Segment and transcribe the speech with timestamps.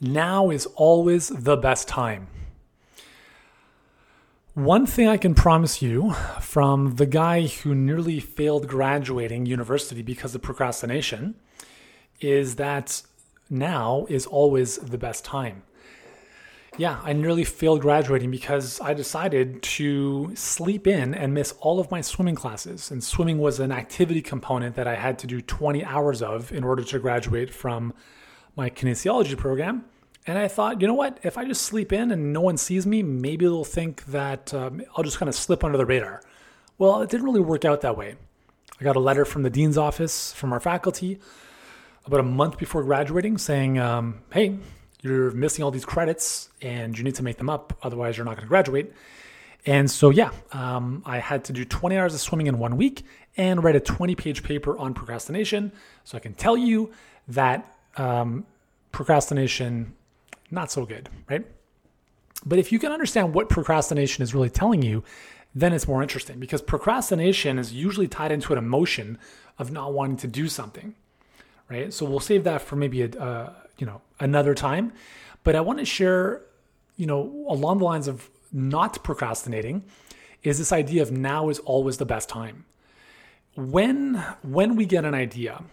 [0.00, 2.28] now is always the best time.
[4.54, 10.34] One thing I can promise you from the guy who nearly failed graduating university because
[10.34, 11.36] of procrastination
[12.20, 13.02] is that
[13.48, 15.62] now is always the best time.
[16.76, 21.90] Yeah, I nearly failed graduating because I decided to sleep in and miss all of
[21.90, 22.90] my swimming classes.
[22.90, 26.62] And swimming was an activity component that I had to do 20 hours of in
[26.62, 27.94] order to graduate from
[28.58, 29.84] my kinesiology program.
[30.26, 31.18] And I thought, you know what?
[31.22, 34.82] If I just sleep in and no one sees me, maybe they'll think that um,
[34.94, 36.22] I'll just kind of slip under the radar.
[36.76, 38.16] Well, it didn't really work out that way.
[38.78, 41.20] I got a letter from the dean's office from our faculty
[42.04, 44.58] about a month before graduating saying, um, hey,
[45.02, 47.78] you're missing all these credits and you need to make them up.
[47.84, 48.92] Otherwise, you're not going to graduate.
[49.66, 53.04] And so, yeah, um, I had to do 20 hours of swimming in one week
[53.36, 55.70] and write a 20 page paper on procrastination.
[56.02, 56.90] So I can tell you
[57.28, 58.46] that um,
[58.92, 59.94] procrastination
[60.50, 61.44] not so good, right?
[62.46, 65.04] But if you can understand what procrastination is really telling you,
[65.54, 69.18] then it's more interesting because procrastination is usually tied into an emotion
[69.58, 70.94] of not wanting to do something,
[71.68, 71.92] right?
[71.92, 74.92] So we'll save that for maybe a you know another time.
[75.44, 76.42] But I want to share,
[76.96, 79.84] you know, along the lines of not procrastinating,
[80.42, 82.64] is this idea of now is always the best time.
[83.56, 85.64] When when we get an idea,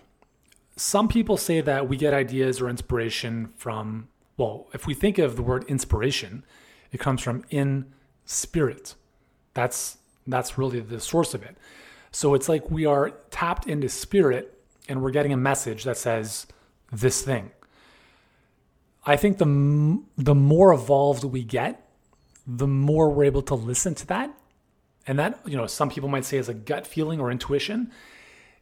[0.76, 5.38] some people say that we get ideas or inspiration from well, if we think of
[5.38, 6.44] the word inspiration,
[6.92, 7.86] it comes from in
[8.26, 8.96] spirit.
[9.53, 11.58] That's that's really the source of it.
[12.12, 14.58] So it's like we are tapped into spirit
[14.90, 16.48] and we're getting a message that says
[16.92, 17.52] this thing.
[19.06, 21.88] I think the the more evolved we get,
[22.46, 24.38] the more we're able to listen to that.
[25.08, 27.92] And that, you know, some people might say is a gut feeling or intuition.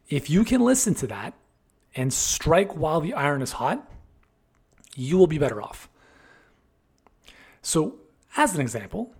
[0.09, 1.33] If you can listen to that
[1.95, 3.89] and strike while the iron is hot,
[4.95, 5.89] you will be better off.
[7.61, 7.95] So,
[8.35, 9.13] as an example,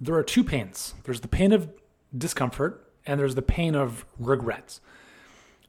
[0.00, 1.68] there are two pains there's the pain of
[2.16, 4.80] discomfort, and there's the pain of regret.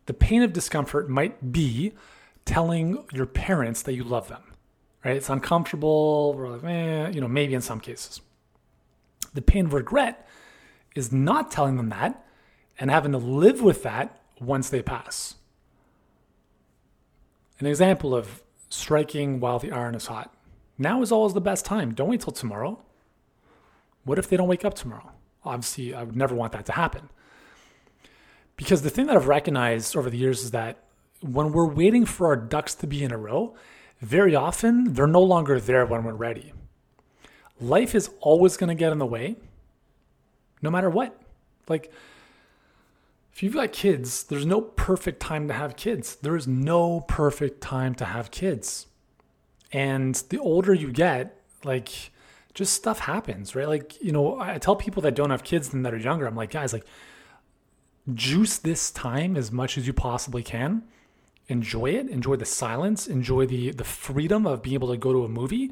[0.05, 1.93] The pain of discomfort might be
[2.45, 4.41] telling your parents that you love them,
[5.05, 5.15] right?
[5.15, 8.21] It's uncomfortable, or like, eh, you know, maybe in some cases.
[9.33, 10.27] The pain of regret
[10.95, 12.25] is not telling them that
[12.79, 15.35] and having to live with that once they pass.
[17.61, 20.33] An example of striking while the iron is hot.
[20.79, 21.93] Now is always the best time.
[21.93, 22.79] Don't wait till tomorrow.
[24.03, 25.11] What if they don't wake up tomorrow?
[25.45, 27.09] Obviously, I would never want that to happen.
[28.55, 30.83] Because the thing that I've recognized over the years is that
[31.21, 33.55] when we're waiting for our ducks to be in a row,
[33.99, 36.53] very often they're no longer there when we're ready.
[37.59, 39.35] Life is always going to get in the way,
[40.63, 41.15] no matter what.
[41.67, 41.91] Like,
[43.33, 46.15] if you've got kids, there's no perfect time to have kids.
[46.15, 48.87] There is no perfect time to have kids.
[49.71, 52.11] And the older you get, like
[52.53, 53.67] just stuff happens, right?
[53.67, 56.35] Like, you know, I tell people that don't have kids and that are younger, I'm
[56.35, 56.85] like, guys, like
[58.13, 60.83] juice this time as much as you possibly can.
[61.47, 65.23] Enjoy it, enjoy the silence, enjoy the the freedom of being able to go to
[65.25, 65.71] a movie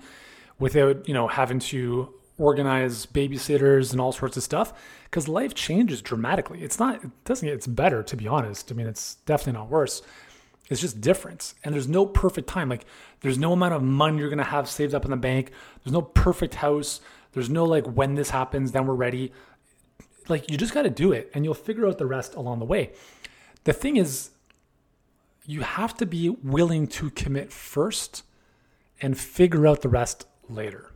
[0.58, 4.74] without, you know, having to organize babysitters and all sorts of stuff
[5.04, 6.64] because life changes dramatically.
[6.64, 8.72] It's not, it doesn't get, it's better to be honest.
[8.72, 10.02] I mean, it's definitely not worse.
[10.70, 11.54] It's just different.
[11.64, 12.70] And there's no perfect time.
[12.70, 12.86] Like,
[13.22, 15.52] there's no amount of money you're going to have saved up in the bank.
[15.84, 17.02] There's no perfect house.
[17.34, 19.34] There's no like, when this happens, then we're ready.
[20.28, 22.66] Like, you just got to do it and you'll figure out the rest along the
[22.66, 22.92] way.
[23.64, 24.30] The thing is,
[25.46, 28.24] you have to be willing to commit first
[29.02, 30.92] and figure out the rest later.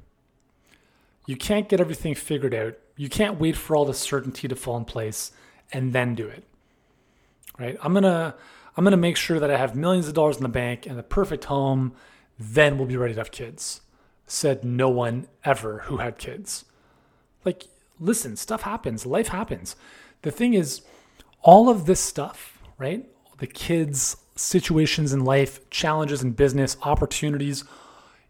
[1.26, 2.78] You can't get everything figured out.
[2.96, 5.32] You can't wait for all the certainty to fall in place
[5.72, 6.44] and then do it.
[7.58, 7.78] Right?
[7.82, 8.36] I'm going to
[8.76, 10.98] I'm going to make sure that I have millions of dollars in the bank and
[10.98, 11.94] the perfect home,
[12.40, 13.82] then we'll be ready to have kids.
[14.26, 16.66] Said no one ever who had kids.
[17.46, 17.66] Like
[18.00, 19.76] listen, stuff happens, life happens.
[20.24, 20.82] The thing is
[21.42, 23.06] all of this stuff, right?
[23.40, 27.64] The kids, situations in life, challenges in business, opportunities,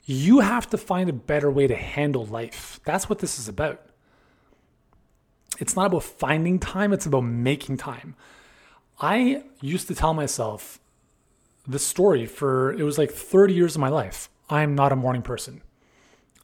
[0.06, 2.80] you have to find a better way to handle life.
[2.84, 3.82] That's what this is about.
[5.60, 8.16] It's not about finding time, it's about making time.
[9.00, 10.80] I used to tell myself
[11.68, 14.30] this story for it was like 30 years of my life.
[14.50, 15.62] I'm not a morning person.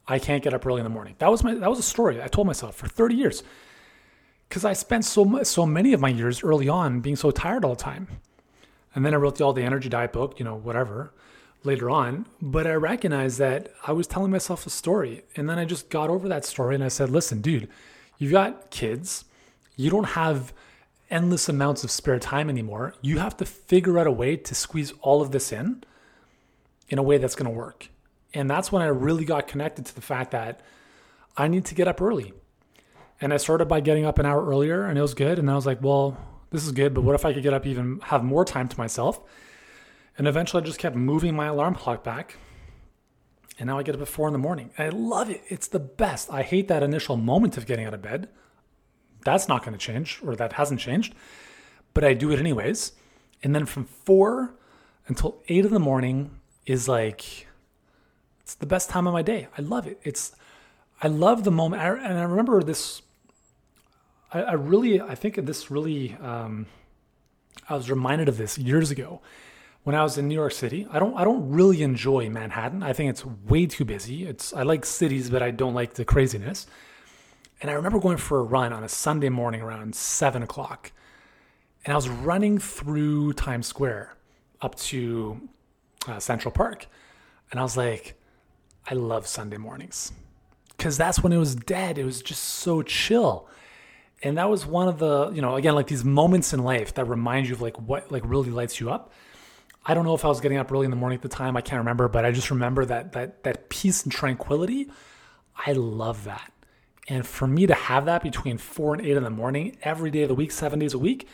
[0.08, 1.14] I can't get up early in the morning.
[1.18, 3.42] That was my that was a story I told myself for 30 years.
[4.48, 7.64] Cuz I spent so much, so many of my years early on being so tired
[7.64, 8.08] all the time.
[8.94, 11.12] And then I wrote the All-Day Energy Diet book, you know, whatever
[11.62, 15.24] later on, but I recognized that I was telling myself a story.
[15.36, 17.68] And then I just got over that story and I said, listen, dude,
[18.18, 19.24] you've got kids.
[19.76, 20.52] You don't have
[21.10, 22.94] endless amounts of spare time anymore.
[23.02, 25.82] You have to figure out a way to squeeze all of this in.
[26.88, 27.88] in a way that's going to work.
[28.34, 30.60] And that's when I really got connected to the fact that
[31.36, 32.32] I need to get up early.
[33.20, 35.38] And I started by getting up an hour earlier and it was good.
[35.38, 36.16] And I was like, well,
[36.50, 38.78] this is good, but what if I could get up even have more time to
[38.78, 39.20] myself?
[40.20, 42.36] And eventually I just kept moving my alarm clock back.
[43.58, 44.70] And now I get up at four in the morning.
[44.76, 45.40] I love it.
[45.48, 46.30] It's the best.
[46.30, 48.28] I hate that initial moment of getting out of bed.
[49.24, 51.14] That's not going to change, or that hasn't changed.
[51.94, 52.92] But I do it anyways.
[53.42, 54.52] And then from four
[55.06, 56.32] until eight in the morning
[56.66, 57.46] is like
[58.42, 59.48] it's the best time of my day.
[59.56, 60.00] I love it.
[60.02, 60.36] It's
[61.00, 61.80] I love the moment.
[61.80, 63.00] I, and I remember this.
[64.34, 66.14] I, I really, I think this really.
[66.20, 66.66] Um,
[67.70, 69.22] I was reminded of this years ago
[69.84, 70.86] when I was in New York City.
[70.90, 72.82] I don't I don't really enjoy Manhattan.
[72.82, 74.26] I think it's way too busy.
[74.26, 76.66] It's I like cities, but I don't like the craziness.
[77.60, 80.92] And I remember going for a run on a Sunday morning around seven o'clock,
[81.84, 84.16] and I was running through Times Square
[84.62, 85.48] up to
[86.08, 86.86] uh, Central Park,
[87.50, 88.14] and I was like,
[88.88, 90.12] I love Sunday mornings
[90.80, 91.98] because that's when it was dead.
[91.98, 93.46] It was just so chill.
[94.22, 97.04] And that was one of the, you know, again, like these moments in life that
[97.04, 99.12] remind you of like what like really lights you up.
[99.86, 101.56] I don't know if I was getting up early in the morning at the time.
[101.56, 104.90] I can't remember, but I just remember that that that peace and tranquility.
[105.66, 106.52] I love that.
[107.08, 110.22] And for me to have that between four and eight in the morning every day
[110.22, 111.26] of the week, seven days a week,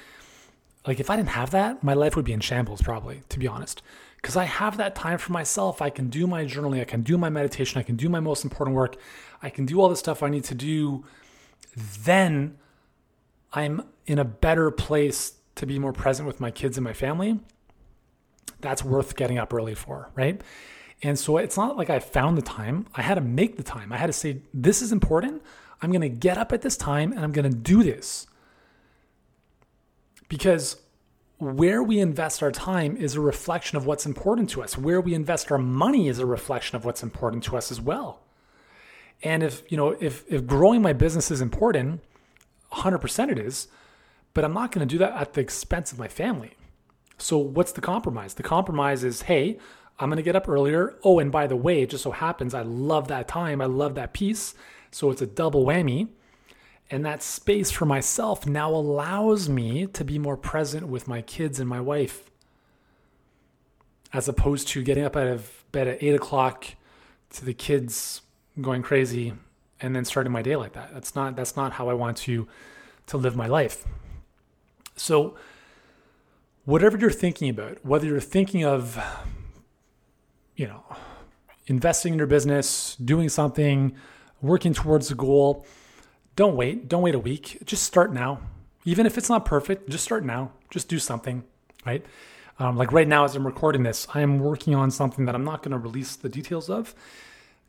[0.86, 3.46] like if I didn't have that, my life would be in shambles probably, to be
[3.46, 3.82] honest.
[4.16, 5.82] Because I have that time for myself.
[5.82, 8.44] I can do my journaling, I can do my meditation, I can do my most
[8.44, 8.96] important work,
[9.42, 11.04] I can do all the stuff I need to do.
[11.76, 12.56] Then
[13.52, 17.40] I'm in a better place to be more present with my kids and my family
[18.66, 20.40] that's worth getting up early for, right?
[21.00, 22.86] And so it's not like I found the time.
[22.96, 23.92] I had to make the time.
[23.92, 25.40] I had to say, this is important.
[25.80, 28.26] I'm going to get up at this time and I'm going to do this.
[30.28, 30.80] Because
[31.38, 34.76] where we invest our time is a reflection of what's important to us.
[34.76, 38.20] Where we invest our money is a reflection of what's important to us as well.
[39.22, 42.00] And if, you know, if if growing my business is important,
[42.72, 43.68] 100% it is,
[44.34, 46.56] but I'm not going to do that at the expense of my family.
[47.18, 48.34] So what's the compromise?
[48.34, 49.58] The compromise is, hey,
[49.98, 50.94] I'm going to get up earlier.
[51.02, 53.60] Oh, and by the way, it just so happens I love that time.
[53.60, 54.54] I love that peace.
[54.90, 56.08] So it's a double whammy.
[56.90, 61.58] And that space for myself now allows me to be more present with my kids
[61.58, 62.30] and my wife,
[64.12, 66.66] as opposed to getting up out of bed at eight o'clock
[67.30, 68.22] to the kids
[68.60, 69.32] going crazy
[69.80, 70.94] and then starting my day like that.
[70.94, 72.46] That's not that's not how I want to
[73.08, 73.84] to live my life.
[74.94, 75.36] So
[76.66, 78.98] whatever you're thinking about, whether you're thinking of,
[80.54, 80.84] you know,
[81.66, 83.96] investing in your business, doing something,
[84.42, 85.64] working towards a goal,
[86.34, 86.88] don't wait.
[86.88, 87.58] Don't wait a week.
[87.64, 88.40] Just start now.
[88.84, 90.52] Even if it's not perfect, just start now.
[90.70, 91.44] Just do something,
[91.86, 92.04] right?
[92.58, 95.44] Um, like right now, as I'm recording this, I am working on something that I'm
[95.44, 96.94] not going to release the details of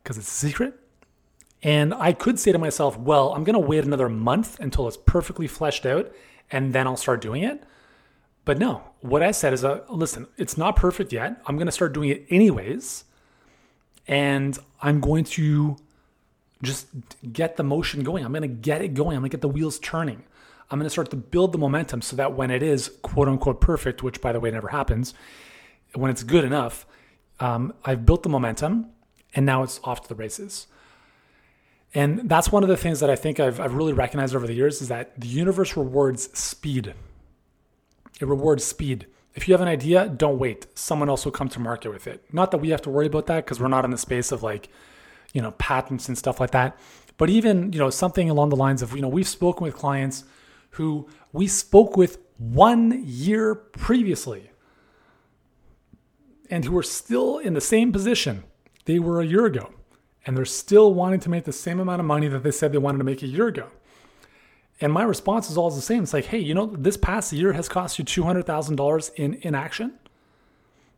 [0.03, 0.79] because it's a secret.
[1.63, 4.97] And I could say to myself, well, I'm going to wait another month until it's
[4.97, 6.11] perfectly fleshed out
[6.51, 7.63] and then I'll start doing it.
[8.47, 11.41] But no, what I said is, uh, listen, it's not perfect yet.
[11.45, 13.03] I'm going to start doing it anyways.
[14.07, 15.75] And I'm going to
[16.63, 16.87] just
[17.33, 18.23] get the motion going.
[18.23, 19.17] I'm going to get it going.
[19.17, 20.23] I'm going to get the wheels turning.
[20.71, 23.59] I'm going to start to build the momentum so that when it is quote unquote
[23.59, 25.13] perfect, which by the way never happens,
[25.93, 26.85] when it's good enough,
[27.41, 28.91] um, I've built the momentum
[29.35, 30.67] and now it's off to the races.
[31.93, 34.53] And that's one of the things that I think I've, I've really recognized over the
[34.53, 36.93] years is that the universe rewards speed.
[38.19, 39.07] It rewards speed.
[39.35, 40.65] If you have an idea, don't wait.
[40.73, 42.23] Someone else will come to market with it.
[42.33, 44.41] Not that we have to worry about that because we're not in the space of
[44.41, 44.69] like,
[45.33, 46.77] you know, patents and stuff like that.
[47.17, 50.23] But even, you know, something along the lines of, you know, we've spoken with clients
[50.71, 54.51] who we spoke with one year previously
[56.49, 58.43] and who are still in the same position
[58.85, 59.71] they were a year ago.
[60.25, 62.77] And they're still wanting to make the same amount of money that they said they
[62.77, 63.67] wanted to make a year ago.
[64.79, 66.03] And my response is always the same.
[66.03, 69.11] It's like, hey, you know, this past year has cost you two hundred thousand dollars
[69.15, 69.93] in inaction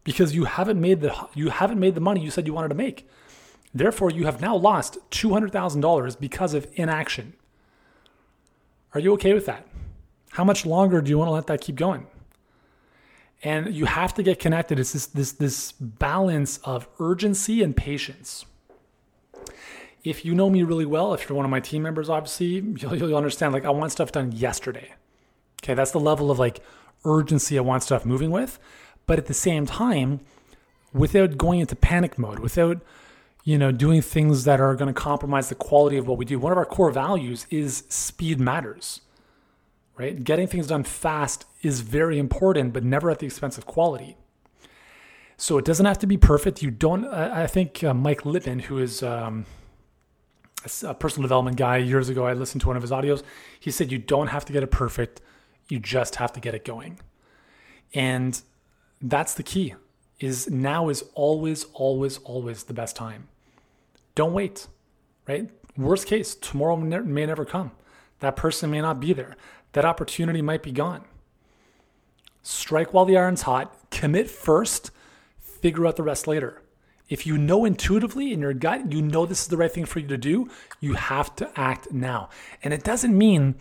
[0.04, 2.76] because you haven't made the you haven't made the money you said you wanted to
[2.76, 3.08] make.
[3.74, 7.34] Therefore, you have now lost two hundred thousand dollars because of inaction.
[8.94, 9.68] Are you okay with that?
[10.32, 12.08] How much longer do you want to let that keep going?
[13.44, 14.80] And you have to get connected.
[14.80, 18.46] It's this this this balance of urgency and patience
[20.04, 22.96] if you know me really well, if you're one of my team members, obviously, you'll,
[22.96, 24.94] you'll understand like I want stuff done yesterday.
[25.62, 26.62] Okay, that's the level of like
[27.04, 28.60] urgency I want stuff moving with.
[29.06, 30.22] But at the same time,
[30.94, 32.82] without going into panic mode, without
[33.44, 36.40] you know doing things that are going to compromise the quality of what we do.
[36.40, 39.02] One of our core values is speed matters.
[39.98, 40.24] Right?
[40.24, 44.16] Getting things done fast is very important, but never at the expense of quality.
[45.36, 46.62] So it doesn't have to be perfect.
[46.62, 47.06] You don't.
[47.06, 49.46] I think uh, Mike Litman, who is um,
[50.84, 53.24] a personal development guy, years ago I listened to one of his audios.
[53.60, 55.22] He said you don't have to get it perfect.
[55.70, 57.00] You just have to get it going,
[57.94, 58.42] and
[59.02, 59.76] that's the key.
[60.20, 63.30] Is now is always, always, always the best time.
[64.16, 64.68] Don't wait,
[65.28, 65.50] right?
[65.78, 67.72] Worst case, tomorrow may never come.
[68.20, 69.38] That person may not be there.
[69.72, 71.06] That opportunity might be gone.
[72.44, 74.92] Strike while the iron's hot, commit first,
[75.40, 76.62] figure out the rest later.
[77.10, 80.00] If you know intuitively in your gut, you know this is the right thing for
[80.00, 80.50] you to do,
[80.80, 82.30] you have to act now.
[82.64, 83.56] And it doesn't mean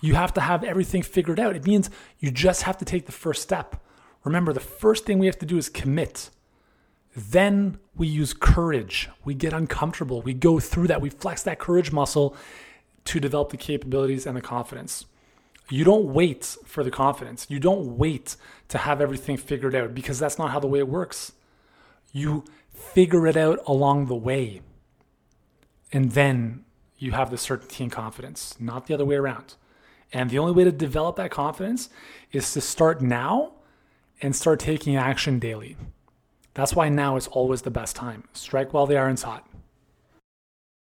[0.00, 1.54] you have to have everything figured out.
[1.54, 3.76] It means you just have to take the first step.
[4.24, 6.30] Remember, the first thing we have to do is commit.
[7.14, 9.08] Then we use courage.
[9.24, 10.22] We get uncomfortable.
[10.22, 11.00] We go through that.
[11.00, 12.34] We flex that courage muscle
[13.04, 15.04] to develop the capabilities and the confidence.
[15.70, 17.46] You don't wait for the confidence.
[17.48, 18.36] You don't wait
[18.68, 21.32] to have everything figured out because that's not how the way it works.
[22.14, 24.62] You figure it out along the way.
[25.92, 26.64] And then
[26.96, 29.56] you have the certainty and confidence, not the other way around.
[30.12, 31.90] And the only way to develop that confidence
[32.30, 33.54] is to start now
[34.22, 35.76] and start taking action daily.
[36.54, 38.24] That's why now is always the best time.
[38.32, 39.44] Strike while the iron's hot.